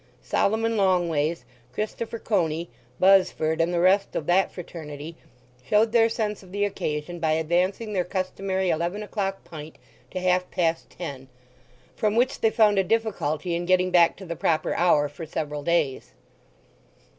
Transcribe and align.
Solomon 0.23 0.77
Longways, 0.77 1.45
Christopher 1.75 2.17
Coney, 2.17 2.71
Buzzford, 2.99 3.61
and 3.61 3.71
the 3.71 3.79
rest 3.79 4.15
of 4.15 4.25
that 4.25 4.51
fraternity, 4.51 5.15
showed 5.63 5.91
their 5.91 6.09
sense 6.09 6.41
of 6.41 6.51
the 6.51 6.65
occasion 6.65 7.19
by 7.19 7.33
advancing 7.33 7.93
their 7.93 8.03
customary 8.03 8.71
eleven 8.71 9.03
o'clock 9.03 9.43
pint 9.43 9.77
to 10.09 10.19
half 10.19 10.49
past 10.49 10.89
ten; 10.89 11.27
from 11.95 12.15
which 12.15 12.41
they 12.41 12.49
found 12.49 12.79
a 12.79 12.83
difficulty 12.83 13.53
in 13.53 13.67
getting 13.67 13.91
back 13.91 14.17
to 14.17 14.25
the 14.25 14.35
proper 14.35 14.73
hour 14.73 15.07
for 15.07 15.27
several 15.27 15.61
days. 15.61 16.13